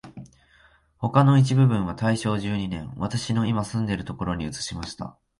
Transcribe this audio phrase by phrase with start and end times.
[0.97, 5.15] 他の一部分は大正十二年、私のいま住んでいるところに移しました